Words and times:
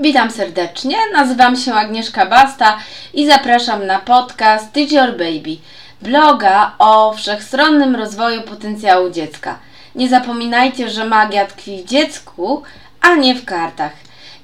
Witam 0.00 0.30
serdecznie, 0.30 0.96
nazywam 1.12 1.56
się 1.56 1.74
Agnieszka 1.74 2.26
Basta 2.26 2.78
i 3.14 3.26
zapraszam 3.26 3.86
na 3.86 3.98
podcast 3.98 4.72
Teach 4.72 4.92
Your 4.92 5.10
Baby, 5.10 5.56
bloga 6.02 6.74
o 6.78 7.14
wszechstronnym 7.14 7.96
rozwoju 7.96 8.42
potencjału 8.42 9.10
dziecka. 9.10 9.58
Nie 9.94 10.08
zapominajcie, 10.08 10.90
że 10.90 11.04
magia 11.04 11.46
tkwi 11.46 11.82
w 11.82 11.88
dziecku, 11.88 12.62
a 13.00 13.14
nie 13.14 13.34
w 13.34 13.44
kartach. 13.44 13.92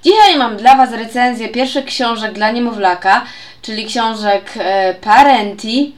Dzisiaj 0.04 0.38
mam 0.38 0.56
dla 0.56 0.76
Was 0.76 0.92
recenzję 0.92 1.48
pierwszych 1.48 1.84
książek 1.84 2.32
dla 2.32 2.50
niemowlaka, 2.50 3.24
czyli 3.62 3.86
książek 3.86 4.50
e, 4.58 4.94
Parenti. 4.94 5.94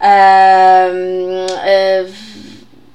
E, 0.00 0.04
e, 0.04 0.90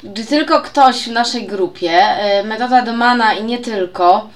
gdy 0.04 0.26
tylko 0.26 0.62
ktoś 0.62 1.04
w 1.04 1.12
naszej 1.12 1.48
grupie, 1.48 1.92
e, 1.92 2.44
metoda 2.44 2.82
Domana 2.82 3.34
i 3.34 3.44
nie 3.44 3.58
tylko, 3.58 4.30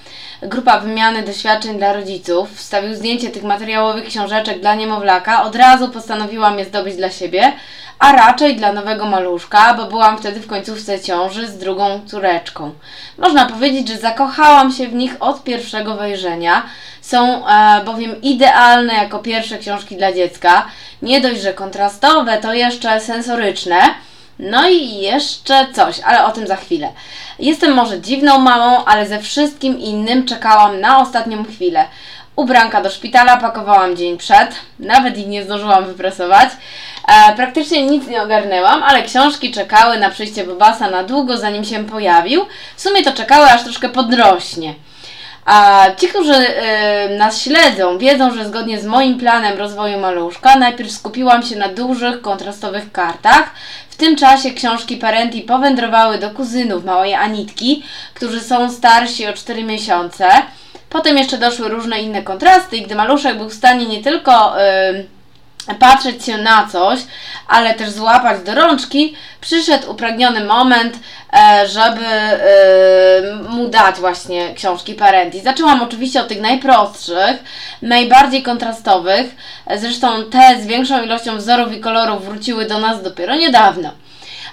grupa 0.48 0.80
wymiany 0.80 1.22
doświadczeń 1.22 1.78
dla 1.78 1.92
rodziców, 1.92 2.56
wstawił 2.56 2.94
zdjęcie 2.94 3.30
tych 3.30 3.42
materiałowych 3.42 4.04
książeczek 4.04 4.60
dla 4.60 4.74
niemowlaka, 4.74 5.42
od 5.42 5.56
razu 5.56 5.88
postanowiłam 5.88 6.58
je 6.58 6.64
zdobyć 6.64 6.96
dla 6.96 7.10
siebie, 7.10 7.52
a 7.98 8.12
raczej 8.12 8.56
dla 8.56 8.72
nowego 8.72 9.06
maluszka, 9.06 9.74
bo 9.74 9.84
byłam 9.84 10.18
wtedy 10.18 10.40
w 10.40 10.46
końcówce 10.46 11.00
ciąży 11.00 11.48
z 11.48 11.58
drugą 11.58 12.00
córeczką. 12.06 12.72
Można 13.18 13.46
powiedzieć, 13.46 13.88
że 13.88 13.98
zakochałam 13.98 14.72
się 14.72 14.88
w 14.88 14.94
nich 14.94 15.16
od 15.20 15.44
pierwszego 15.44 15.94
wejrzenia. 15.94 16.62
Są 17.00 17.48
e, 17.48 17.84
bowiem 17.84 18.22
idealne 18.22 18.94
jako 18.94 19.18
pierwsze 19.18 19.58
książki 19.58 19.96
dla 19.96 20.12
dziecka. 20.12 20.66
Nie 21.02 21.20
dość, 21.20 21.40
że 21.40 21.54
kontrastowe, 21.54 22.38
to 22.38 22.54
jeszcze 22.54 23.00
sensoryczne. 23.00 23.76
No 24.38 24.68
i 24.68 24.96
jeszcze 24.96 25.66
coś, 25.72 26.00
ale 26.00 26.24
o 26.24 26.32
tym 26.32 26.46
za 26.46 26.56
chwilę. 26.56 26.92
Jestem 27.38 27.72
może 27.72 28.00
dziwną 28.00 28.38
mamą, 28.38 28.84
ale 28.84 29.06
ze 29.06 29.20
wszystkim 29.20 29.78
innym 29.78 30.26
czekałam 30.26 30.80
na 30.80 30.98
ostatnią 31.00 31.44
chwilę. 31.44 31.84
Ubranka 32.36 32.82
do 32.82 32.90
szpitala 32.90 33.36
pakowałam 33.36 33.96
dzień 33.96 34.18
przed, 34.18 34.54
nawet 34.78 35.18
ich 35.18 35.26
nie 35.26 35.44
zdążyłam 35.44 35.84
wyprasować. 35.84 36.48
E, 37.08 37.36
praktycznie 37.36 37.86
nic 37.86 38.06
nie 38.06 38.22
ogarnęłam, 38.22 38.82
ale 38.82 39.02
książki 39.02 39.52
czekały 39.52 39.98
na 39.98 40.10
przyjście 40.10 40.44
Bobasa 40.44 40.90
na 40.90 41.04
długo, 41.04 41.36
zanim 41.36 41.64
się 41.64 41.84
pojawił. 41.84 42.46
W 42.76 42.80
sumie 42.80 43.04
to 43.04 43.12
czekały 43.12 43.46
aż 43.46 43.62
troszkę 43.62 43.88
podrośnie. 43.88 44.74
A 45.46 45.86
ci, 45.96 46.08
którzy 46.08 46.34
y, 46.34 47.18
nas 47.18 47.42
śledzą, 47.42 47.98
wiedzą, 47.98 48.34
że 48.34 48.46
zgodnie 48.48 48.80
z 48.80 48.86
moim 48.86 49.18
planem 49.18 49.58
rozwoju 49.58 49.98
maluszka, 49.98 50.56
najpierw 50.56 50.90
skupiłam 50.90 51.42
się 51.42 51.56
na 51.56 51.68
dużych, 51.68 52.20
kontrastowych 52.20 52.92
kartach. 52.92 53.50
W 53.90 53.96
tym 53.96 54.16
czasie 54.16 54.50
książki 54.50 54.96
Parenti 54.96 55.42
powędrowały 55.42 56.18
do 56.18 56.30
kuzynów 56.30 56.84
małej 56.84 57.14
Anitki, 57.14 57.82
którzy 58.14 58.40
są 58.40 58.70
starsi 58.70 59.26
o 59.26 59.32
4 59.32 59.64
miesiące. 59.64 60.28
Potem 60.90 61.18
jeszcze 61.18 61.38
doszły 61.38 61.68
różne 61.68 62.00
inne 62.00 62.22
kontrasty 62.22 62.76
i 62.76 62.82
gdy 62.82 62.94
maluszek 62.94 63.38
był 63.38 63.48
w 63.48 63.54
stanie 63.54 63.86
nie 63.86 64.02
tylko... 64.02 64.62
Y, 64.62 65.15
patrzeć 65.74 66.24
się 66.24 66.38
na 66.38 66.66
coś, 66.66 67.00
ale 67.48 67.74
też 67.74 67.90
złapać 67.90 68.42
do 68.42 68.54
rączki, 68.54 69.14
przyszedł 69.40 69.90
upragniony 69.90 70.44
moment, 70.44 70.98
e, 71.32 71.68
żeby 71.68 72.06
e, 72.06 72.40
mu 73.48 73.68
dać 73.68 73.96
właśnie 73.96 74.54
książki 74.54 74.94
Parenti. 74.94 75.40
Zaczęłam 75.40 75.82
oczywiście 75.82 76.20
od 76.20 76.28
tych 76.28 76.40
najprostszych, 76.40 77.44
najbardziej 77.82 78.42
kontrastowych, 78.42 79.26
zresztą 79.76 80.24
te 80.24 80.62
z 80.62 80.66
większą 80.66 81.04
ilością 81.04 81.36
wzorów 81.36 81.76
i 81.76 81.80
kolorów 81.80 82.24
wróciły 82.24 82.66
do 82.66 82.78
nas 82.78 83.02
dopiero 83.02 83.34
niedawno. 83.34 83.90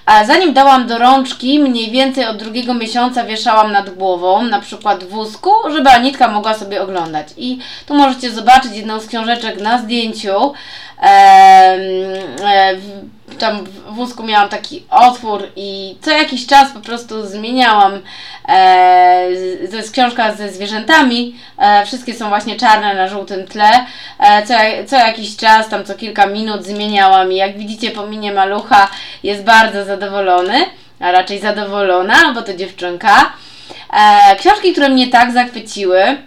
A 0.05 0.25
zanim 0.25 0.53
dałam 0.53 0.87
do 0.87 0.97
rączki, 0.97 1.59
mniej 1.59 1.91
więcej 1.91 2.25
od 2.25 2.37
drugiego 2.37 2.73
miesiąca 2.73 3.23
wieszałam 3.23 3.71
nad 3.71 3.89
głową, 3.89 4.43
na 4.43 4.59
przykład 4.59 5.03
w 5.03 5.09
wózku, 5.09 5.51
żeby 5.71 5.89
Anitka 5.89 6.27
mogła 6.27 6.53
sobie 6.53 6.81
oglądać. 6.81 7.27
I 7.37 7.59
tu 7.85 7.93
możecie 7.93 8.31
zobaczyć 8.31 8.71
jedną 8.73 8.99
z 8.99 9.07
książeczek 9.07 9.61
na 9.61 9.77
zdjęciu. 9.77 10.53
E, 11.03 11.77
tam 13.39 13.63
w 13.65 13.95
wózku 13.95 14.23
miałam 14.23 14.49
taki 14.49 14.83
otwór 14.89 15.47
i 15.55 15.97
co 16.01 16.11
jakiś 16.11 16.45
czas 16.45 16.71
po 16.71 16.79
prostu 16.79 17.25
zmieniałam. 17.25 17.99
E, 18.49 19.27
to 19.71 19.75
jest 19.77 19.91
książka 19.91 20.35
ze 20.35 20.49
zwierzętami. 20.49 21.35
E, 21.57 21.85
wszystkie 21.85 22.13
są 22.13 22.29
właśnie 22.29 22.55
czarne 22.55 22.95
na 22.95 23.07
żółtym 23.07 23.47
tle. 23.47 23.85
E, 24.19 24.45
co, 24.45 24.53
co 24.87 24.95
jakiś 24.95 25.35
czas, 25.35 25.69
tam 25.69 25.85
co 25.85 25.95
kilka 25.95 26.27
minut 26.27 26.65
zmieniałam 26.65 27.31
i 27.31 27.35
jak 27.35 27.57
widzicie 27.57 27.91
po 27.91 28.07
minie 28.07 28.33
malucha 28.33 28.87
jest 29.23 29.43
bardzo 29.43 29.85
zadowolony, 29.85 30.65
a 30.99 31.11
raczej 31.11 31.39
zadowolona, 31.39 32.33
bo 32.33 32.41
to 32.41 32.53
dziewczynka. 32.53 33.33
E, 33.93 34.35
książki, 34.35 34.71
które 34.71 34.89
mnie 34.89 35.07
tak 35.07 35.31
zachwyciły, 35.31 36.17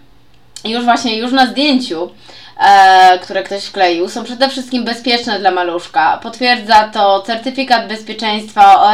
już 0.65 0.85
właśnie 0.85 1.19
już 1.19 1.33
na 1.33 1.47
zdjęciu, 1.47 2.11
e, 2.59 3.19
które 3.19 3.43
ktoś 3.43 3.65
wkleił, 3.65 4.09
są 4.09 4.25
przede 4.25 4.49
wszystkim 4.49 4.85
bezpieczne 4.85 5.39
dla 5.39 5.51
maluszka. 5.51 6.19
Potwierdza 6.23 6.89
to 6.89 7.23
certyfikat 7.23 7.89
bezpieczeństwa 7.89 8.83
o 8.83 8.93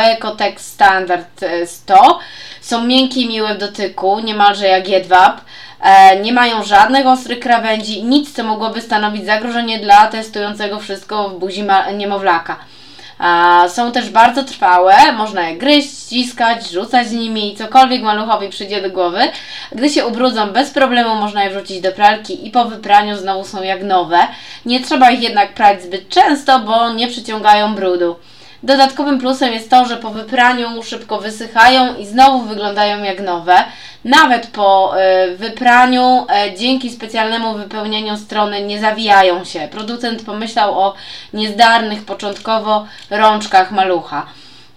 Standard 0.56 1.40
100. 1.66 2.18
Są 2.60 2.84
miękkie 2.84 3.20
i 3.20 3.28
miłe 3.28 3.54
w 3.54 3.58
dotyku, 3.58 4.20
niemalże 4.20 4.66
jak 4.66 4.88
jedwab. 4.88 5.40
E, 5.80 6.20
nie 6.20 6.32
mają 6.32 6.64
żadnych 6.64 7.06
ostrych 7.06 7.40
krawędzi, 7.40 8.04
nic 8.04 8.32
co 8.32 8.44
mogłoby 8.44 8.80
stanowić 8.80 9.26
zagrożenie 9.26 9.78
dla 9.78 10.06
testującego 10.06 10.80
wszystko 10.80 11.28
w 11.28 11.38
buzi 11.38 11.64
niemowlaka. 11.96 12.56
Są 13.68 13.92
też 13.92 14.10
bardzo 14.10 14.44
trwałe, 14.44 15.12
można 15.12 15.48
je 15.48 15.56
gryźć, 15.56 15.90
ściskać, 15.90 16.70
rzucać 16.70 17.08
z 17.08 17.12
nimi 17.12 17.52
i 17.52 17.56
cokolwiek 17.56 18.02
maluchowi 18.02 18.48
przyjdzie 18.48 18.82
do 18.82 18.90
głowy. 18.90 19.20
Gdy 19.72 19.90
się 19.90 20.06
ubrudzą, 20.06 20.46
bez 20.46 20.70
problemu 20.70 21.14
można 21.14 21.44
je 21.44 21.50
wrzucić 21.50 21.80
do 21.80 21.92
pralki 21.92 22.46
i 22.46 22.50
po 22.50 22.64
wypraniu 22.64 23.16
znowu 23.16 23.44
są 23.44 23.62
jak 23.62 23.82
nowe. 23.82 24.18
Nie 24.66 24.80
trzeba 24.80 25.10
ich 25.10 25.22
jednak 25.22 25.54
prać 25.54 25.82
zbyt 25.82 26.08
często, 26.08 26.60
bo 26.60 26.92
nie 26.92 27.08
przyciągają 27.08 27.74
brudu. 27.74 28.16
Dodatkowym 28.62 29.18
plusem 29.18 29.52
jest 29.52 29.70
to, 29.70 29.84
że 29.84 29.96
po 29.96 30.10
wypraniu 30.10 30.82
szybko 30.82 31.18
wysychają 31.18 31.96
i 31.96 32.06
znowu 32.06 32.40
wyglądają 32.40 33.02
jak 33.02 33.20
nowe. 33.20 33.64
Nawet 34.04 34.46
po 34.46 34.94
y, 35.26 35.36
wypraniu, 35.36 36.26
y, 36.48 36.58
dzięki 36.58 36.90
specjalnemu 36.90 37.54
wypełnieniu 37.54 38.16
strony, 38.16 38.62
nie 38.62 38.80
zawijają 38.80 39.44
się. 39.44 39.68
Producent 39.70 40.24
pomyślał 40.24 40.80
o 40.80 40.94
niezdarnych 41.32 42.04
początkowo 42.04 42.86
rączkach 43.10 43.72
malucha. 43.72 44.26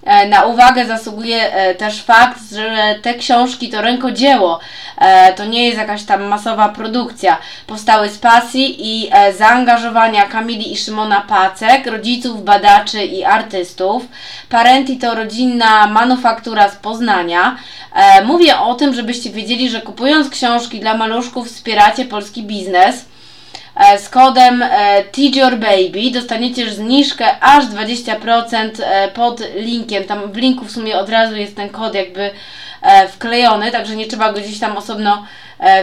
E, 0.05 0.27
na 0.27 0.43
uwagę 0.43 0.85
zasługuje 0.85 1.53
e, 1.53 1.75
też 1.75 2.03
fakt, 2.03 2.39
że 2.51 2.95
te 3.01 3.13
książki 3.13 3.69
to 3.69 3.81
rękodzieło, 3.81 4.59
e, 4.97 5.33
to 5.33 5.45
nie 5.45 5.65
jest 5.65 5.77
jakaś 5.77 6.03
tam 6.03 6.23
masowa 6.23 6.69
produkcja. 6.69 7.37
Powstały 7.67 8.09
z 8.09 8.17
pasji 8.17 8.75
i 8.79 9.09
zaangażowania 9.37 10.25
Kamili 10.25 10.73
i 10.73 10.77
Szymona 10.77 11.21
Pacek, 11.21 11.87
rodziców, 11.87 12.43
badaczy 12.43 13.03
i 13.05 13.23
artystów. 13.23 14.05
Parenti 14.49 14.97
to 14.97 15.15
rodzinna 15.15 15.87
manufaktura 15.87 16.69
z 16.69 16.75
Poznania. 16.75 17.57
Mówię 18.25 18.59
o 18.59 18.75
tym, 18.75 18.93
żebyście 18.93 19.29
wiedzieli, 19.29 19.69
że 19.69 19.81
kupując 19.81 20.29
książki 20.29 20.79
dla 20.79 20.97
maluszków 20.97 21.47
wspieracie 21.47 22.05
polski 22.05 22.43
biznes. 22.43 23.05
E, 23.75 23.99
z 23.99 24.09
kodem 24.09 24.63
e, 24.63 25.03
Baby 25.51 26.11
dostaniecie 26.13 26.71
zniżkę 26.71 27.39
aż 27.41 27.65
20% 27.65 28.69
e, 28.83 29.07
pod 29.07 29.41
linkiem. 29.55 30.03
Tam 30.03 30.31
w 30.31 30.37
linku 30.37 30.65
w 30.65 30.71
sumie 30.71 30.97
od 30.97 31.09
razu 31.09 31.35
jest 31.35 31.55
ten 31.55 31.69
kod 31.69 31.95
jakby 31.95 32.31
wklejony, 33.11 33.71
także 33.71 33.95
nie 33.95 34.07
trzeba 34.07 34.33
go 34.33 34.39
gdzieś 34.39 34.59
tam 34.59 34.77
osobno 34.77 35.25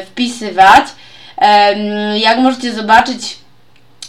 wpisywać. 0.07 0.85
Jak 2.15 2.39
możecie 2.39 2.73
zobaczyć, 2.73 3.37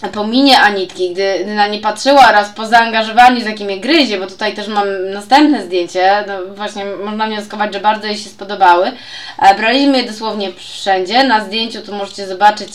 po 0.10 0.28
minie 0.28 0.60
Anitki, 0.60 1.14
gdy, 1.14 1.46
na 1.46 1.68
nie 1.68 1.80
patrzyła 1.80 2.30
oraz 2.30 2.50
po 2.50 2.66
zaangażowaniu, 2.66 3.42
z 3.42 3.46
jakim 3.46 3.70
je 3.70 3.80
gryzie, 3.80 4.20
bo 4.20 4.28
tutaj 4.28 4.54
też 4.54 4.68
mam 4.68 5.12
następne 5.12 5.64
zdjęcie, 5.64 6.24
no 6.28 6.56
właśnie 6.56 6.86
można 6.86 7.28
wnioskować, 7.28 7.74
że 7.74 7.80
bardzo 7.80 8.08
jej 8.08 8.18
się 8.18 8.30
spodobały. 8.30 8.92
E, 9.40 9.56
braliśmy 9.56 9.98
je 9.98 10.04
dosłownie 10.04 10.52
wszędzie. 10.54 11.24
Na 11.24 11.46
zdjęciu 11.46 11.82
tu 11.82 11.96
możecie 11.96 12.28
zobaczyć 12.28 12.70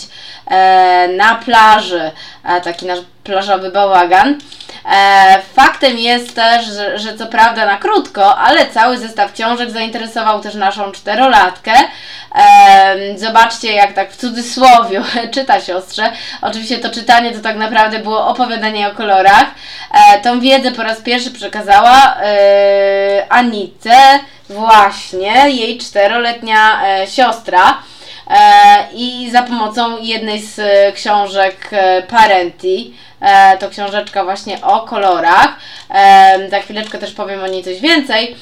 e, 0.47 1.09
na 1.09 1.35
plaży 1.35 2.11
e, 2.45 2.61
taki 2.61 2.87
nasz 2.87 3.01
plażowy 3.25 3.71
bałagan. 3.71 4.39
E, 4.93 5.43
faktem 5.55 5.99
jest 5.99 6.35
też, 6.35 6.67
że, 6.67 6.99
że, 6.99 7.17
co 7.17 7.27
prawda 7.27 7.67
na 7.67 7.77
krótko, 7.77 8.39
ale 8.39 8.67
cały 8.67 8.99
zestaw 8.99 9.33
książek 9.33 9.71
zainteresował 9.71 10.41
też 10.41 10.55
naszą 10.55 10.93
czterolatkę. 10.93 11.73
Zobaczcie, 13.17 13.73
jak 13.73 13.93
tak 13.93 14.13
w 14.13 14.17
cudzysłowie 14.17 15.03
czyta 15.35 15.61
siostrze. 15.61 16.13
Oczywiście 16.43 16.79
to 16.79 16.91
czytanie 16.91 17.33
to 17.33 17.41
tak 17.41 17.57
naprawdę 17.57 17.99
było 17.99 18.27
opowiadanie 18.27 18.89
o 18.89 18.95
kolorach. 18.95 19.47
E, 19.93 20.21
tą 20.21 20.41
wiedzę 20.41 20.73
po 20.73 20.83
raz 20.83 21.01
pierwszy 21.01 21.31
przekazała 21.31 22.17
e, 22.23 23.27
Anice, 23.29 23.95
właśnie 24.49 25.51
jej 25.51 25.79
czteroletnia 25.79 26.87
e, 26.87 27.07
siostra. 27.07 27.79
I 28.95 29.31
za 29.33 29.43
pomocą 29.43 29.99
jednej 29.99 30.43
z 30.43 30.61
książek 30.95 31.71
Parenti, 32.09 32.95
to 33.61 33.71
książeczka 33.71 34.25
właśnie 34.25 34.61
o 34.63 34.81
kolorach. 34.81 35.49
Za 36.51 36.61
chwileczkę 36.61 36.99
też 36.99 37.13
powiem 37.13 37.45
o 37.45 37.47
niej 37.47 37.65
coś 37.65 37.81
więcej. 37.81 38.37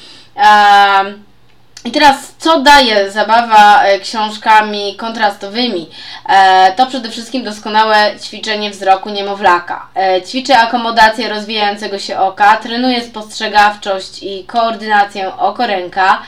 I 1.86 1.90
teraz, 1.90 2.34
co 2.38 2.60
daje 2.60 3.10
zabawa 3.10 3.82
e, 3.84 4.00
książkami 4.00 4.96
kontrastowymi? 4.96 5.90
E, 6.28 6.72
to 6.76 6.86
przede 6.86 7.10
wszystkim 7.10 7.44
doskonałe 7.44 8.12
ćwiczenie 8.24 8.70
wzroku 8.70 9.10
niemowlaka. 9.10 9.88
E, 9.94 10.22
ćwiczy 10.22 10.54
akomodację 10.54 11.28
rozwijającego 11.28 11.98
się 11.98 12.18
oka, 12.18 12.56
trenuje 12.56 13.04
spostrzegawczość 13.04 14.22
i 14.22 14.44
koordynację 14.44 15.36
oko-ręka, 15.36 16.22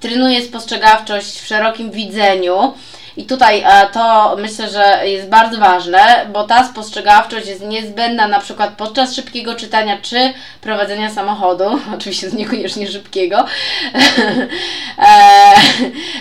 trenuje 0.00 0.42
spostrzegawczość 0.42 1.40
w 1.40 1.46
szerokim 1.46 1.90
widzeniu, 1.90 2.74
i 3.16 3.24
tutaj 3.24 3.62
e, 3.66 3.86
to 3.92 4.36
myślę, 4.38 4.68
że 4.68 5.08
jest 5.08 5.28
bardzo 5.28 5.58
ważne, 5.58 6.26
bo 6.32 6.44
ta 6.44 6.64
spostrzegawczość 6.64 7.46
jest 7.46 7.62
niezbędna 7.62 8.28
na 8.28 8.40
przykład 8.40 8.70
podczas 8.76 9.14
szybkiego 9.14 9.54
czytania 9.54 9.98
czy 10.02 10.32
prowadzenia 10.60 11.10
samochodu, 11.10 11.64
oczywiście 11.96 12.26
niekoniecznie 12.30 12.86
szybkiego. 12.86 13.44
E, 14.98 15.54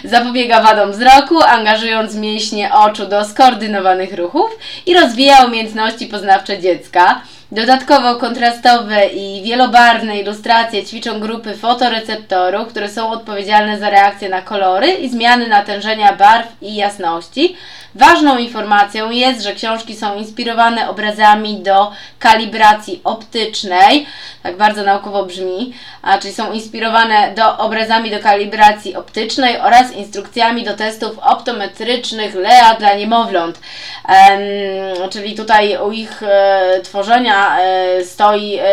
zapobiega 0.04 0.62
wadom 0.62 0.92
wzroku, 0.92 1.42
angażując 1.42 2.16
mięśnie 2.16 2.74
oczu 2.74 3.06
do 3.06 3.26
skoordynowanych 3.26 4.14
ruchów 4.14 4.52
i 4.86 4.94
rozwija 4.94 5.46
umiejętności 5.46 6.08
poznawcze 6.08 6.60
dziecka. 6.60 7.22
Dodatkowo 7.54 8.16
kontrastowe 8.16 9.06
i 9.06 9.44
wielobarwne 9.44 10.20
ilustracje 10.20 10.86
ćwiczą 10.86 11.20
grupy 11.20 11.58
fotoreceptorów, 11.58 12.68
które 12.68 12.90
są 12.90 13.12
odpowiedzialne 13.12 13.80
za 13.80 13.90
reakcję 13.90 14.30
na 14.30 14.42
kolory 14.42 14.88
i 14.88 15.10
zmiany 15.10 15.48
natężenia 15.48 16.14
barw 16.14 16.48
i 16.62 16.76
jasności. 16.76 17.56
Ważną 17.96 18.38
informacją 18.38 19.12
jest, 19.12 19.42
że 19.42 19.54
książki 19.54 19.96
są 19.96 20.16
inspirowane 20.16 20.90
obrazami 20.90 21.60
do 21.60 21.92
kalibracji 22.20 23.02
optycznej, 23.04 24.06
tak 24.44 24.58
bardzo 24.58 24.84
naukowo 24.84 25.26
brzmi, 25.26 25.74
a 26.02 26.18
czyli 26.18 26.34
są 26.34 26.52
inspirowane 26.52 27.34
do 27.36 27.58
obrazami 27.58 28.12
do 28.12 28.20
kalibracji 28.20 28.96
optycznej 28.96 29.60
oraz 29.60 29.92
instrukcjami 29.92 30.64
do 30.64 30.74
testów 30.74 31.20
optometrycznych 31.20 32.36
LEA 32.36 32.76
dla 32.80 32.96
niemowląt. 32.96 33.60
Ehm, 34.08 35.10
czyli 35.10 35.36
tutaj 35.36 35.78
u 35.88 35.92
ich 35.92 36.24
e, 36.24 36.80
tworzenia 36.84 37.43
e, 37.60 38.06
stoi 38.06 38.56
e, 38.56 38.64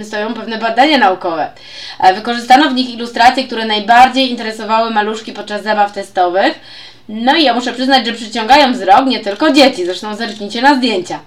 e 0.00 0.04
stoją 0.04 0.34
pewne 0.34 0.58
badania 0.58 0.98
naukowe. 0.98 1.50
Wykorzystano 2.14 2.70
w 2.70 2.74
nich 2.74 2.90
ilustracje, 2.94 3.44
które 3.44 3.66
najbardziej 3.66 4.30
interesowały 4.30 4.90
maluszki 4.90 5.32
podczas 5.32 5.62
zabaw 5.62 5.92
testowych. 5.92 6.60
No 7.08 7.36
i 7.36 7.44
ja 7.44 7.54
muszę 7.54 7.72
przyznać, 7.72 8.06
że 8.06 8.12
przyciągają 8.12 8.72
wzrok 8.72 9.06
nie 9.06 9.20
tylko 9.20 9.52
dzieci, 9.52 9.86
zresztą 9.86 10.14
zerknijcie 10.14 10.62
na 10.62 10.74
zdjęcia. 10.74 11.20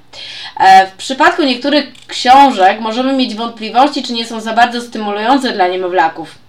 W 0.94 0.98
przypadku 0.98 1.44
niektórych 1.44 1.86
książek 2.08 2.80
możemy 2.80 3.14
mieć 3.14 3.36
wątpliwości, 3.36 4.04
czy 4.04 4.14
nie 4.14 4.26
są 4.26 4.42
za 4.42 4.54
bardzo 4.54 4.82
stymulujące 4.82 5.52
dla 5.52 5.68
niemowlaków 5.68 6.41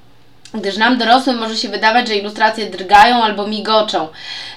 gdyż 0.54 0.76
nam 0.76 0.98
dorosłym 0.98 1.38
może 1.38 1.56
się 1.56 1.68
wydawać, 1.68 2.08
że 2.08 2.16
ilustracje 2.16 2.70
drgają 2.70 3.22
albo 3.22 3.46
migoczą. 3.46 4.08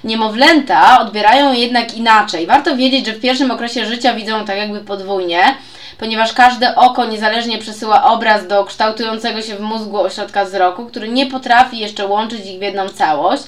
Niemowlęta 0.04 1.00
odbierają 1.02 1.54
je 1.54 1.60
jednak 1.60 1.94
inaczej. 1.94 2.48
Warto 2.48 2.76
wiedzieć, 2.76 3.06
że 3.06 3.14
w 3.14 3.22
pierwszym 3.22 3.52
okresie 3.52 3.86
życia 3.86 4.14
widzą 4.14 4.46
tak 4.46 4.58
jakby 4.58 4.80
podwójnie 4.80 5.56
ponieważ 5.98 6.34
każde 6.34 6.76
oko 6.76 7.06
niezależnie 7.06 7.58
przesyła 7.58 8.04
obraz 8.04 8.48
do 8.48 8.66
kształtującego 8.66 9.42
się 9.42 9.56
w 9.56 9.60
mózgu 9.60 10.00
ośrodka 10.00 10.46
wzroku, 10.46 10.86
który 10.86 11.10
nie 11.10 11.26
potrafi 11.26 11.80
jeszcze 11.80 12.08
łączyć 12.08 12.46
ich 12.46 12.60
w 12.60 12.62
jedną 12.62 12.90
całość. 12.90 13.44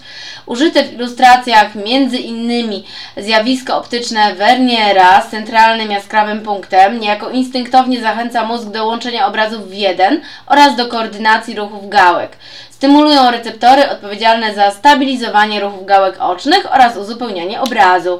Użyte 0.45 0.83
w 0.83 0.93
ilustracjach 0.93 1.75
między 1.75 2.17
innymi 2.17 2.85
zjawisko 3.17 3.77
optyczne 3.77 4.35
Verniera 4.35 5.21
z 5.21 5.29
centralnym 5.29 5.91
jaskrawym 5.91 6.41
punktem 6.41 6.99
niejako 6.99 7.29
instynktownie 7.29 8.01
zachęca 8.01 8.45
mózg 8.45 8.67
do 8.67 8.85
łączenia 8.85 9.27
obrazów 9.27 9.69
w 9.69 9.73
jeden 9.73 10.21
oraz 10.45 10.75
do 10.75 10.87
koordynacji 10.87 11.55
ruchów 11.55 11.89
gałek. 11.89 12.37
Stymulują 12.69 13.31
receptory 13.31 13.89
odpowiedzialne 13.89 14.55
za 14.55 14.71
stabilizowanie 14.71 15.59
ruchów 15.59 15.85
gałek 15.85 16.15
ocznych 16.19 16.73
oraz 16.73 16.97
uzupełnianie 16.97 17.61
obrazu. 17.61 18.19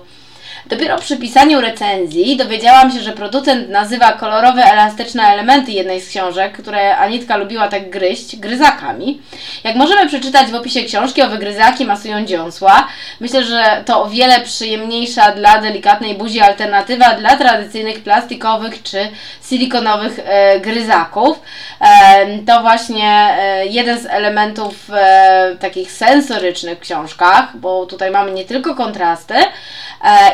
Dopiero 0.69 0.97
przy 0.97 1.17
pisaniu 1.17 1.61
recenzji 1.61 2.37
dowiedziałam 2.37 2.91
się, 2.91 2.99
że 2.99 3.11
producent 3.11 3.69
nazywa 3.69 4.11
kolorowe, 4.11 4.63
elastyczne 4.63 5.23
elementy 5.23 5.71
jednej 5.71 6.01
z 6.01 6.09
książek, 6.09 6.57
które 6.57 6.97
Anitka 6.97 7.37
lubiła 7.37 7.67
tak 7.67 7.89
gryźć, 7.89 8.35
gryzakami. 8.35 9.21
Jak 9.63 9.75
możemy 9.75 10.07
przeczytać 10.07 10.47
w 10.47 10.55
opisie 10.55 10.83
książki, 10.83 11.21
owe 11.21 11.37
gryzaki 11.37 11.85
masują 11.85 12.25
dziąsła. 12.25 12.87
Myślę, 13.19 13.43
że 13.43 13.83
to 13.85 14.03
o 14.03 14.09
wiele 14.09 14.41
przyjemniejsza 14.41 15.31
dla 15.31 15.61
delikatnej 15.61 16.15
buzi 16.15 16.39
alternatywa 16.41 17.13
dla 17.13 17.37
tradycyjnych 17.37 18.03
plastikowych 18.03 18.83
czy 18.83 19.09
silikonowych 19.49 20.19
e, 20.23 20.59
gryzaków. 20.59 21.39
E, 21.81 22.39
to 22.45 22.61
właśnie 22.61 23.35
e, 23.39 23.65
jeden 23.65 23.99
z 23.99 24.05
elementów 24.05 24.89
e, 24.93 25.55
takich 25.59 25.91
sensorycznych 25.91 26.77
w 26.77 26.81
książkach, 26.81 27.57
bo 27.57 27.85
tutaj 27.85 28.11
mamy 28.11 28.31
nie 28.31 28.45
tylko 28.45 28.75
kontrasty, 28.75 29.35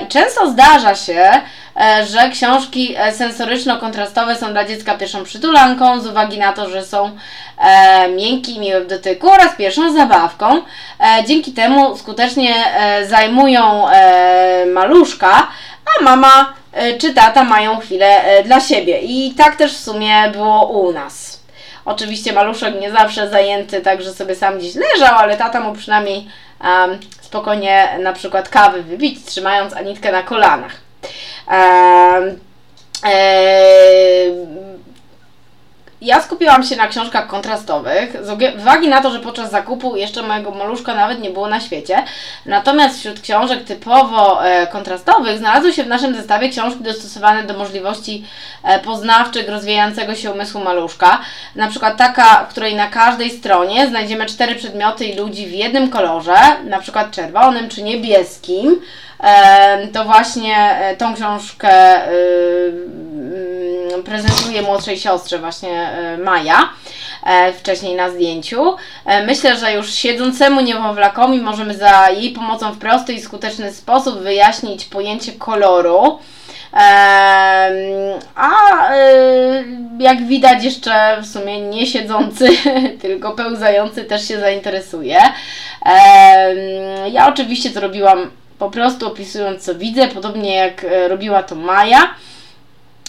I 0.04 0.08
często 0.08 0.50
zdarza 0.50 0.96
się, 0.96 1.32
e, 1.82 2.06
że 2.06 2.30
książki 2.30 2.96
e, 2.98 3.12
sensoryczno-kontrastowe 3.12 4.36
są 4.36 4.52
dla 4.52 4.66
dziecka 4.66 4.98
pierwszą 4.98 5.24
przytulanką 5.24 6.00
z 6.00 6.08
uwagi 6.08 6.38
na 6.40 6.54
to, 6.54 6.70
że 6.70 6.86
są 6.86 7.12
miękkie 8.16 8.52
i 8.52 8.60
miłe 8.60 8.82
w 8.82 8.88
dotyku 8.88 9.30
oraz 9.32 9.56
pierwszą 9.56 9.94
zabawką. 9.94 10.62
Dzięki 11.28 11.52
temu 11.52 11.98
skutecznie 11.98 12.56
zajmują 13.08 13.86
maluszka, 14.74 15.48
a 16.00 16.04
mama 16.04 16.54
czy 17.00 17.14
tata 17.14 17.44
mają 17.44 17.80
chwilę 17.80 18.22
dla 18.46 18.60
siebie. 18.60 19.00
I 19.02 19.34
tak 19.38 19.56
też 19.56 19.74
w 19.74 19.84
sumie 19.84 20.30
było 20.32 20.68
u 20.68 20.92
nas. 20.92 21.44
Oczywiście 21.86 22.34
maluszek 22.34 22.82
nie 22.82 22.92
zawsze 22.92 23.30
zajęty, 23.30 23.82
tak 23.82 24.02
że 24.02 24.14
sobie 24.14 24.36
sam 24.36 24.58
gdzieś 24.58 24.76
leżał, 24.76 25.18
ale 25.18 25.38
tata 25.38 25.60
mu 25.60 25.74
przynajmniej 25.74 26.28
um, 26.64 27.00
spokojnie 27.34 28.00
na 28.00 28.14
przykład 28.14 28.50
kawy 28.50 28.84
wypić, 28.84 29.26
trzymając 29.26 29.74
Anitkę 29.74 30.12
na 30.12 30.24
kolanach. 30.24 30.72
Um, 31.48 32.40
ja 36.04 36.22
skupiłam 36.22 36.64
się 36.64 36.76
na 36.76 36.88
książkach 36.88 37.28
kontrastowych, 37.28 38.26
z 38.26 38.30
uwagi 38.60 38.88
na 38.88 39.02
to, 39.02 39.12
że 39.12 39.20
podczas 39.20 39.52
zakupu 39.52 39.96
jeszcze 39.96 40.22
mojego 40.24 40.52
maluszka 40.52 40.96
nawet 40.96 41.20
nie 41.20 41.30
było 41.30 41.48
na 41.48 41.60
świecie. 41.60 42.04
Natomiast 42.46 43.00
wśród 43.00 43.22
książek 43.22 43.64
typowo 43.64 44.46
e, 44.46 44.68
kontrastowych 44.68 45.38
znalazły 45.38 45.74
się 45.74 45.84
w 45.84 45.88
naszym 45.88 46.16
zestawie 46.16 46.50
książki 46.50 46.84
dostosowane 46.84 47.44
do 47.44 47.54
możliwości 47.54 48.26
e, 48.64 48.80
poznawczych 48.80 49.50
rozwijającego 49.50 50.16
się 50.16 50.32
umysłu 50.32 50.62
maluszka. 50.64 51.20
Na 51.56 51.68
przykład 51.68 51.98
taka, 51.98 52.46
w 52.46 52.50
której 52.50 52.76
na 52.76 52.88
każdej 52.88 53.30
stronie 53.30 53.88
znajdziemy 53.88 54.26
cztery 54.26 54.56
przedmioty 54.56 55.06
i 55.06 55.16
ludzi 55.16 55.48
w 55.48 55.52
jednym 55.52 55.90
kolorze, 55.90 56.38
na 56.64 56.80
przykład 56.80 57.12
czerwonym 57.12 57.70
czy 57.70 57.84
niebieskim. 57.84 58.82
E, 59.24 59.88
to 59.88 60.06
właśnie 60.06 60.80
tą 60.98 61.16
książkę 61.16 62.08
y, 62.12 63.13
prezentuje 64.06 64.62
młodszej 64.62 64.98
siostrze 64.98 65.40
właśnie 65.40 65.72
e, 65.72 66.18
Maja 66.18 66.70
wcześniej 67.60 67.96
na 67.96 68.10
zdjęciu. 68.10 68.76
Myślę, 69.28 69.58
że 69.58 69.74
już 69.74 69.94
siedzącemu 69.94 70.62
niemowlakowi 70.62 71.42
możemy 71.42 71.78
za 71.78 72.10
jej 72.10 72.32
pomocą 72.32 72.72
w 72.72 72.78
prosty 72.78 73.14
i 73.14 73.22
skuteczny 73.22 73.74
sposób 73.74 74.20
wyjaśnić 74.20 74.86
pojęcie 74.86 75.32
koloru. 75.32 76.20
A 78.36 78.52
jak 80.00 80.28
widać, 80.28 80.64
jeszcze 80.64 81.22
w 81.22 81.26
sumie 81.26 81.62
nie 81.62 81.88
siedzący, 81.88 82.50
tylko 83.02 83.32
pełzający 83.32 84.04
też 84.04 84.28
się 84.28 84.40
zainteresuje. 84.40 85.18
Ja 87.12 87.30
oczywiście 87.30 87.70
to 87.70 87.80
robiłam 87.80 88.32
po 88.60 88.72
prostu 88.72 89.08
opisując 89.08 89.64
co 89.64 89.76
widzę, 89.76 90.08
podobnie 90.08 90.56
jak 90.56 90.84
e, 90.84 91.08
robiła 91.08 91.44
to 91.44 91.56
Maja. 91.56 92.16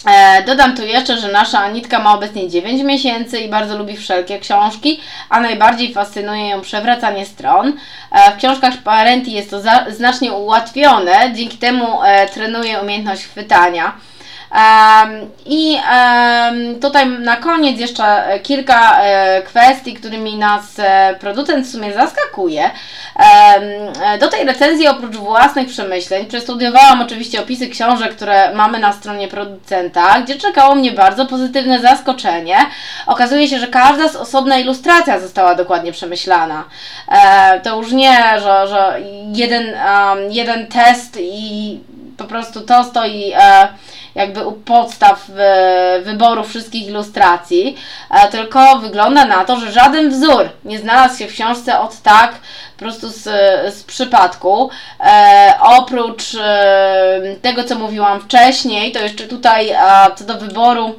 E, 0.07 0.43
dodam 0.43 0.75
tu 0.75 0.85
jeszcze, 0.85 1.17
że 1.17 1.31
nasza 1.31 1.59
Anitka 1.59 1.99
ma 1.99 2.13
obecnie 2.13 2.49
9 2.49 2.81
miesięcy 2.81 3.39
i 3.39 3.49
bardzo 3.49 3.77
lubi 3.77 3.97
wszelkie 3.97 4.39
książki, 4.39 5.01
a 5.29 5.39
najbardziej 5.39 5.93
fascynuje 5.93 6.49
ją 6.49 6.61
przewracanie 6.61 7.25
stron. 7.25 7.73
E, 8.11 8.31
w 8.31 8.37
książkach 8.37 8.77
Parenti 8.77 9.31
jest 9.31 9.49
to 9.49 9.61
znacznie 9.89 10.33
ułatwione, 10.33 11.33
dzięki 11.35 11.57
temu 11.57 11.87
trenuje 12.33 12.81
umiejętność 12.81 13.23
chwytania. 13.23 13.93
I 15.45 15.77
tutaj 16.81 17.09
na 17.09 17.35
koniec 17.35 17.79
jeszcze 17.79 18.39
kilka 18.43 19.01
e, 19.01 19.41
kwestii, 19.41 19.93
którymi 19.93 20.37
nas 20.37 20.79
e, 20.79 21.15
producent 21.19 21.67
w 21.67 21.71
sumie 21.71 21.93
zaskakuje. 21.93 22.71
Do 24.19 24.27
tej 24.27 24.45
recenzji 24.45 24.87
oprócz 24.87 25.15
własnych 25.15 25.67
przemyśleń 25.67 26.25
przestudiowałam 26.25 27.01
oczywiście 27.01 27.41
opisy 27.41 27.69
książek, 27.69 28.15
które 28.15 28.53
mamy 28.53 28.79
na 28.79 28.93
stronie 28.93 29.27
producenta, 29.27 30.21
gdzie 30.21 30.35
czekało 30.35 30.75
mnie 30.75 30.91
bardzo 30.91 31.25
pozytywne 31.25 31.79
zaskoczenie. 31.79 32.57
Okazuje 33.07 33.47
się, 33.47 33.59
że 33.59 33.67
każda 33.67 34.09
z 34.09 34.15
osobna 34.15 34.57
ilustracja 34.57 35.19
została 35.19 35.55
dokładnie 35.55 35.91
przemyślana. 35.91 36.63
E, 37.07 37.59
to 37.59 37.77
już 37.77 37.91
nie, 37.91 38.17
że, 38.39 38.67
że 38.67 38.99
jeden, 39.33 39.77
jeden 40.29 40.67
test 40.67 41.17
i 41.21 41.79
po 42.17 42.23
prostu 42.23 42.61
to 42.61 42.83
stoi 42.83 43.31
e, 43.35 43.67
jakby 44.15 44.47
u 44.47 44.51
podstaw 44.51 45.29
e, 45.37 46.01
wyboru 46.03 46.43
wszystkich 46.43 46.87
ilustracji, 46.87 47.77
e, 48.09 48.27
tylko 48.27 48.79
wygląda 48.79 49.25
na 49.25 49.45
to, 49.45 49.59
że 49.59 49.71
żaden 49.71 50.09
wzór 50.09 50.49
nie 50.65 50.79
znalazł 50.79 51.19
się 51.19 51.27
w 51.27 51.33
książce 51.33 51.79
od 51.79 52.01
tak 52.01 52.31
po 52.77 52.79
prostu 52.79 53.09
z, 53.09 53.23
z 53.75 53.83
przypadku. 53.83 54.69
E, 54.99 55.53
oprócz 55.61 56.23
tego, 57.41 57.63
co 57.63 57.75
mówiłam 57.75 58.21
wcześniej, 58.21 58.91
to 58.91 58.99
jeszcze 58.99 59.23
tutaj 59.23 59.75
co 60.15 60.23
do 60.23 60.37
wyboru 60.37 60.95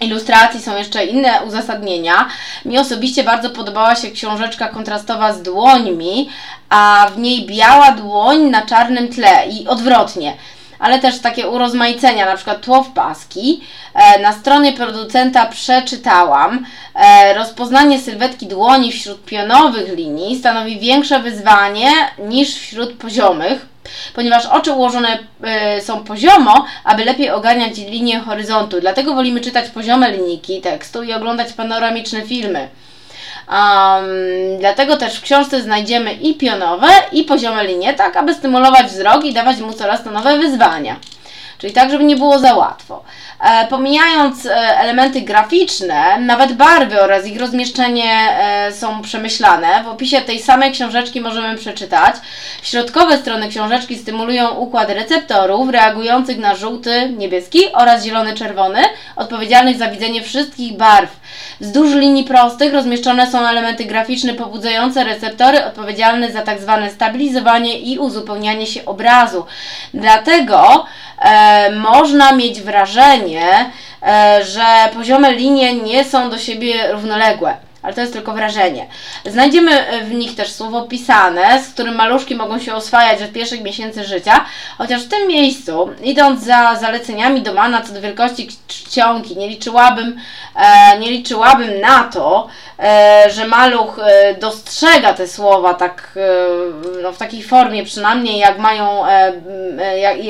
ilustracji 0.00 0.62
są 0.62 0.76
jeszcze 0.76 1.04
inne 1.04 1.42
uzasadnienia. 1.46 2.28
Mi 2.64 2.78
osobiście 2.78 3.24
bardzo 3.24 3.50
podobała 3.50 3.96
się 3.96 4.10
książeczka 4.10 4.68
kontrastowa 4.68 5.32
z 5.32 5.42
dłońmi, 5.42 6.28
a 6.68 7.10
w 7.14 7.18
niej 7.18 7.46
biała 7.46 7.92
dłoń 7.92 8.38
na 8.38 8.66
czarnym 8.66 9.08
tle 9.08 9.48
i 9.48 9.68
odwrotnie. 9.68 10.36
Ale 10.78 10.98
też 10.98 11.18
takie 11.18 11.48
urozmaicenia, 11.48 12.26
na 12.26 12.36
przykład 12.36 12.60
tło 12.60 12.82
w 12.82 12.92
paski. 12.92 13.60
E, 13.94 14.22
na 14.22 14.32
stronie 14.32 14.72
producenta 14.72 15.46
przeczytałam, 15.46 16.66
e, 16.94 17.34
rozpoznanie 17.34 17.98
sylwetki 17.98 18.46
dłoni 18.46 18.92
wśród 18.92 19.24
pionowych 19.24 19.96
linii 19.96 20.38
stanowi 20.38 20.80
większe 20.80 21.20
wyzwanie 21.20 21.90
niż 22.18 22.54
wśród 22.54 22.92
poziomych 22.92 23.74
ponieważ 24.14 24.46
oczy 24.46 24.72
ułożone 24.72 25.18
y, 25.78 25.82
są 25.82 26.04
poziomo, 26.04 26.64
aby 26.84 27.04
lepiej 27.04 27.30
ogarniać 27.30 27.78
linię 27.78 28.20
horyzontu. 28.20 28.80
Dlatego 28.80 29.14
wolimy 29.14 29.40
czytać 29.40 29.70
poziome 29.70 30.10
linijki 30.10 30.60
tekstu 30.60 31.02
i 31.02 31.12
oglądać 31.12 31.52
panoramiczne 31.52 32.22
filmy. 32.22 32.68
Um, 33.48 34.58
dlatego 34.58 34.96
też 34.96 35.18
w 35.18 35.22
książce 35.22 35.62
znajdziemy 35.62 36.12
i 36.12 36.34
pionowe, 36.34 36.88
i 37.12 37.24
poziome 37.24 37.64
linie, 37.64 37.94
tak 37.94 38.16
aby 38.16 38.34
stymulować 38.34 38.86
wzrok 38.86 39.24
i 39.24 39.32
dawać 39.32 39.60
mu 39.60 39.72
coraz 39.72 40.04
to 40.04 40.10
nowe 40.10 40.38
wyzwania. 40.38 40.96
Czyli 41.58 41.72
tak, 41.72 41.90
żeby 41.90 42.04
nie 42.04 42.16
było 42.16 42.38
za 42.38 42.54
łatwo. 42.54 43.04
E, 43.44 43.66
pomijając 43.66 44.46
e, 44.46 44.78
elementy 44.78 45.20
graficzne, 45.20 46.20
nawet 46.20 46.52
barwy 46.52 47.02
oraz 47.02 47.26
ich 47.26 47.40
rozmieszczenie 47.40 48.12
e, 48.12 48.72
są 48.72 49.02
przemyślane. 49.02 49.82
W 49.84 49.88
opisie 49.88 50.20
tej 50.20 50.38
samej 50.42 50.72
książeczki 50.72 51.20
możemy 51.20 51.56
przeczytać. 51.58 52.16
Środkowe 52.62 53.18
strony 53.18 53.48
książeczki 53.48 53.98
stymulują 53.98 54.50
układ 54.50 54.90
receptorów 54.90 55.70
reagujących 55.70 56.38
na 56.38 56.54
żółty, 56.54 57.12
niebieski 57.16 57.72
oraz 57.72 58.04
zielony-czerwony, 58.04 58.78
odpowiedzialnych 59.16 59.78
za 59.78 59.88
widzenie 59.88 60.22
wszystkich 60.22 60.76
barw. 60.76 61.10
Wzdłuż 61.60 61.94
linii 61.94 62.24
prostych 62.24 62.72
rozmieszczone 62.72 63.30
są 63.30 63.46
elementy 63.46 63.84
graficzne 63.84 64.34
pobudzające 64.34 65.04
receptory 65.04 65.64
odpowiedzialne 65.64 66.32
za 66.32 66.42
tak 66.42 66.60
zwane 66.60 66.90
stabilizowanie 66.90 67.78
i 67.78 67.98
uzupełnianie 67.98 68.66
się 68.66 68.84
obrazu. 68.84 69.46
Dlatego 69.94 70.86
e, 71.18 71.70
można 71.70 72.32
mieć 72.32 72.60
wrażenie, 72.60 73.33
e, 74.02 74.44
że 74.44 74.64
poziome 74.94 75.32
linie 75.32 75.74
nie 75.74 76.04
są 76.04 76.30
do 76.30 76.38
siebie 76.38 76.92
równoległe 76.92 77.56
ale 77.84 77.94
to 77.94 78.00
jest 78.00 78.12
tylko 78.12 78.32
wrażenie. 78.32 78.86
Znajdziemy 79.26 79.84
w 80.04 80.12
nich 80.12 80.34
też 80.34 80.52
słowo 80.52 80.82
pisane, 80.82 81.62
z 81.62 81.68
którym 81.68 81.94
maluszki 81.94 82.34
mogą 82.34 82.58
się 82.58 82.74
oswajać 82.74 83.22
od 83.22 83.32
pierwszych 83.32 83.62
miesięcy 83.62 84.04
życia, 84.04 84.44
chociaż 84.78 85.02
w 85.02 85.08
tym 85.08 85.28
miejscu, 85.28 85.90
idąc 86.02 86.44
za 86.44 86.76
zaleceniami 86.80 87.42
Domana 87.42 87.82
co 87.82 87.92
do 87.92 88.00
wielkości 88.00 88.48
czcionki, 88.68 89.36
nie 89.36 89.48
liczyłabym, 89.48 90.20
e, 90.56 90.98
nie 90.98 91.10
liczyłabym 91.10 91.80
na 91.80 92.04
to, 92.04 92.48
e, 92.78 93.24
że 93.30 93.48
maluch 93.48 93.98
e, 93.98 94.34
dostrzega 94.34 95.14
te 95.14 95.28
słowa 95.28 95.74
tak, 95.74 96.12
e, 96.16 97.02
no, 97.02 97.12
w 97.12 97.18
takiej 97.18 97.42
formie 97.42 97.84
przynajmniej, 97.84 98.38
jak 98.38 98.58
mają, 98.58 99.06
e, 99.06 99.32
e, 99.78 99.98
jak, 99.98 100.24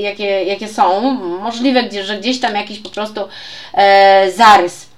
jakie, 0.00 0.44
jakie 0.44 0.68
są. 0.68 1.10
Możliwe, 1.42 1.82
że 2.04 2.16
gdzieś 2.16 2.40
tam 2.40 2.54
jakiś 2.54 2.78
po 2.78 2.88
prostu 2.88 3.28
zarys 4.36 4.93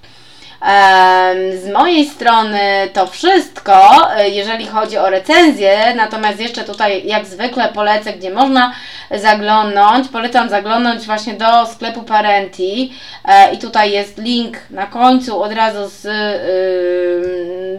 z 1.63 1.73
mojej 1.73 2.07
strony 2.07 2.61
to 2.93 3.07
wszystko, 3.07 4.09
e, 4.17 4.29
jeżeli 4.29 4.67
chodzi 4.67 4.99
o 4.99 5.11
recenzję, 5.11 5.95
natomiast 5.97 6.41
jeszcze 6.41 6.65
tutaj 6.65 7.07
jak 7.07 7.27
zwykle 7.27 7.69
polecę, 7.69 8.13
gdzie 8.13 8.31
można 8.31 8.73
zaglądnąć. 9.11 10.09
Polecam 10.09 10.49
zaglądnąć 10.49 11.07
właśnie 11.07 11.35
do 11.35 11.67
sklepu 11.67 12.03
Parenti 12.03 12.93
e, 13.25 13.55
i 13.55 13.59
tutaj 13.59 13.93
jest 13.93 14.19
link 14.19 14.57
na 14.71 14.87
końcu 14.87 15.43
od 15.43 15.53
razu 15.53 15.89
z 15.89 16.07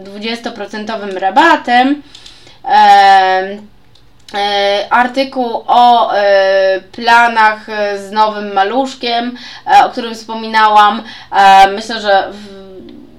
20% 0.04 1.18
rabatem. 1.18 2.02
E, 2.64 3.58
artykuł 4.90 5.64
o 5.66 6.12
planach 6.92 7.66
z 7.96 8.12
nowym 8.12 8.52
maluszkiem, 8.52 9.36
o 9.84 9.88
którym 9.90 10.14
wspominałam. 10.14 11.02
myślę, 11.74 12.00
że 12.00 12.32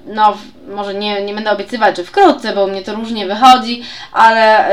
no, 0.10 0.38
może 0.70 0.94
nie, 0.94 1.22
nie 1.22 1.34
będę 1.34 1.52
obiecywać, 1.52 1.98
że 1.98 2.04
wkrótce, 2.04 2.54
bo 2.54 2.68
mnie 2.68 2.82
to 2.82 2.96
różnie 2.96 3.28
wychodzi, 3.28 3.84
ale 4.14 4.66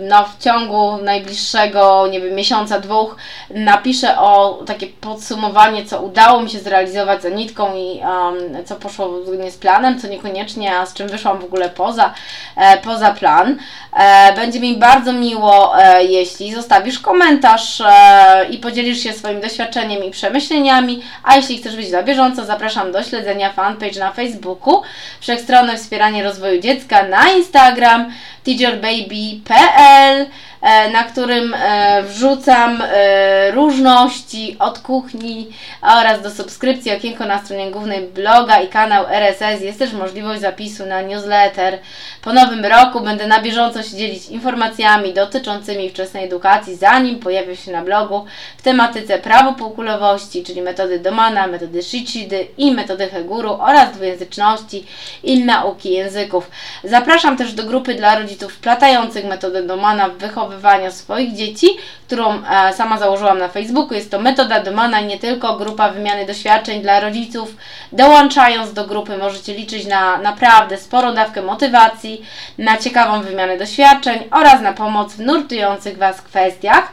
yy, 0.00 0.08
no, 0.08 0.24
w 0.24 0.42
ciągu 0.42 0.96
najbliższego, 0.96 2.06
nie 2.10 2.20
wiem, 2.20 2.34
miesiąca, 2.34 2.80
dwóch 2.80 3.16
napiszę 3.50 4.18
o 4.18 4.62
takie 4.66 4.86
podsumowanie, 4.86 5.84
co 5.84 6.02
udało 6.02 6.40
mi 6.40 6.50
się 6.50 6.58
zrealizować 6.58 7.22
za 7.22 7.28
nitką 7.28 7.76
i 7.76 8.00
um, 8.00 8.64
co 8.64 8.76
poszło 8.76 9.22
zgodnie 9.24 9.50
z 9.50 9.56
planem, 9.56 10.00
co 10.00 10.08
niekoniecznie, 10.08 10.78
a 10.78 10.86
z 10.86 10.94
czym 10.94 11.08
wyszłam 11.08 11.38
w 11.38 11.44
ogóle 11.44 11.68
poza, 11.68 12.14
e, 12.56 12.78
poza 12.78 13.10
plan. 13.10 13.58
E, 13.92 14.32
będzie 14.36 14.60
mi 14.60 14.76
bardzo 14.76 15.12
miło, 15.12 15.82
e, 15.82 16.04
jeśli 16.04 16.54
zostawisz 16.54 16.98
komentarz 16.98 17.80
e, 17.80 18.46
i 18.50 18.58
podzielisz 18.58 18.98
się 18.98 19.12
swoim 19.12 19.40
doświadczeniem 19.40 20.04
i 20.04 20.10
przemyśleniami, 20.10 21.02
a 21.22 21.36
jeśli 21.36 21.58
chcesz 21.58 21.76
być 21.76 21.90
na 21.90 22.02
bieżąco, 22.02 22.44
zapraszam 22.44 22.92
do 22.92 23.02
śledzenia 23.02 23.52
fanpage 23.52 24.00
na 24.00 24.12
Facebooku, 24.12 24.82
wszechstronne 25.20 25.76
wspieranie 25.76 26.22
rozwoju 26.22 26.60
dziecka 26.60 27.08
na 27.08 27.30
Instagram, 27.30 28.12
teacherbaby.pl 28.44 30.26
E, 30.64 30.90
na 30.90 31.04
którym 31.04 31.54
e, 31.54 32.02
wrzucam 32.02 32.82
e, 32.82 33.50
różności 33.50 34.56
od 34.58 34.78
kuchni 34.78 35.48
oraz 35.82 36.22
do 36.22 36.30
subskrypcji 36.30 36.92
okienko 36.92 37.26
na 37.26 37.44
stronie 37.44 37.70
głównej 37.70 38.00
bloga 38.06 38.60
i 38.60 38.68
kanał 38.68 39.06
RSS. 39.06 39.60
Jest 39.60 39.78
też 39.78 39.92
możliwość 39.92 40.40
zapisu 40.40 40.86
na 40.86 41.02
newsletter. 41.02 41.78
Po 42.22 42.32
nowym 42.32 42.64
roku 42.64 43.00
będę 43.00 43.26
na 43.26 43.42
bieżąco 43.42 43.82
się 43.82 43.96
dzielić 43.96 44.28
informacjami 44.28 45.12
dotyczącymi 45.12 45.90
wczesnej 45.90 46.24
edukacji, 46.24 46.76
zanim 46.76 47.18
pojawię 47.18 47.56
się 47.56 47.72
na 47.72 47.82
blogu 47.82 48.24
w 48.56 48.62
tematyce 48.62 49.18
prawo 49.18 49.52
półkulowości, 49.52 50.44
czyli 50.44 50.62
metody 50.62 50.98
Domana, 50.98 51.46
metody 51.46 51.82
Shichidy 51.82 52.46
i 52.58 52.72
metody 52.72 53.08
Heguru 53.08 53.52
oraz 53.52 53.92
dwujęzyczności 53.92 54.86
i 55.22 55.44
nauki 55.44 55.92
języków. 55.92 56.50
Zapraszam 56.84 57.36
też 57.36 57.52
do 57.52 57.62
grupy 57.62 57.94
dla 57.94 58.18
rodziców 58.18 58.33
wplatających 58.42 59.24
metodę 59.24 59.62
Domana 59.62 60.08
w 60.08 60.12
wychowaniu 60.12 60.44
wychowywania 60.44 60.90
swoich 60.90 61.34
dzieci, 61.34 61.66
którą 62.06 62.44
e, 62.44 62.72
sama 62.72 62.98
założyłam 62.98 63.38
na 63.38 63.48
Facebooku. 63.48 63.94
Jest 63.94 64.10
to 64.10 64.20
metoda 64.20 64.60
Domana, 64.60 65.00
nie 65.00 65.18
tylko 65.18 65.56
grupa 65.56 65.88
wymiany 65.88 66.26
doświadczeń 66.26 66.82
dla 66.82 67.00
rodziców. 67.00 67.56
Dołączając 67.92 68.72
do 68.72 68.84
grupy 68.84 69.16
możecie 69.16 69.54
liczyć 69.54 69.86
na 69.86 70.18
naprawdę 70.18 70.78
sporą 70.78 71.14
dawkę 71.14 71.42
motywacji, 71.42 72.26
na 72.58 72.76
ciekawą 72.76 73.22
wymianę 73.22 73.58
doświadczeń 73.58 74.18
oraz 74.30 74.60
na 74.62 74.72
pomoc 74.72 75.12
w 75.12 75.20
nurtujących 75.20 75.98
Was 75.98 76.22
kwestiach. 76.22 76.92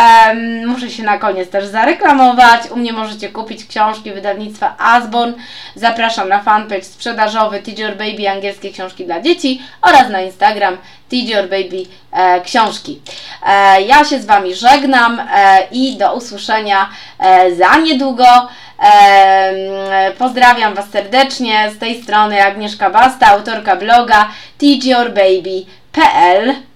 Um, 0.00 0.66
muszę 0.66 0.90
się 0.90 1.02
na 1.02 1.18
koniec 1.18 1.50
też 1.50 1.66
zareklamować. 1.66 2.70
U 2.70 2.76
mnie 2.76 2.92
możecie 2.92 3.28
kupić 3.28 3.66
książki 3.66 4.12
wydawnictwa 4.12 4.74
Asborn. 4.78 5.32
Zapraszam 5.74 6.28
na 6.28 6.42
fanpage 6.42 6.84
sprzedażowy 6.84 7.60
Teacher 7.60 7.96
Baby 7.96 8.30
angielskie 8.30 8.70
książki 8.70 9.04
dla 9.04 9.20
dzieci 9.20 9.62
oraz 9.82 10.10
na 10.10 10.20
Instagram 10.20 10.78
Teacher 11.08 11.48
Baby 11.48 11.82
e, 12.12 12.40
książki. 12.40 13.00
E, 13.46 13.82
ja 13.82 14.04
się 14.04 14.20
z 14.20 14.26
Wami 14.26 14.54
żegnam 14.54 15.20
e, 15.20 15.26
i 15.72 15.96
do 15.96 16.14
usłyszenia 16.14 16.88
e, 17.18 17.54
za 17.54 17.76
niedługo. 17.76 18.48
E, 18.82 20.12
pozdrawiam 20.18 20.74
Was 20.74 20.90
serdecznie. 20.90 21.70
Z 21.70 21.78
tej 21.78 22.02
strony 22.02 22.44
Agnieszka 22.44 22.90
Basta, 22.90 23.26
autorka 23.26 23.76
bloga 23.76 24.28
teachyourbaby.pl 24.58 26.69